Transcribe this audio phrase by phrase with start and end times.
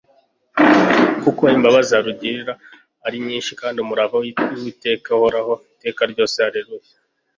[1.23, 2.53] Kuko imbabazi arugirira
[3.05, 6.35] ari nyinshi, Kandi umurava w'Uwiteka Uhoraho iteka ryose.
[6.45, 6.87] Haleluya.y»